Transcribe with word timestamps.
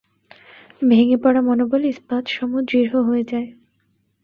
ভেঙ্গে 0.89 1.17
পড়া 1.17 1.41
মনোবল 1.41 1.81
ইস্পাতসম 1.85 2.51
দৃঢ় 2.61 2.93
হয়ে 3.01 3.23
যায়। 3.23 3.49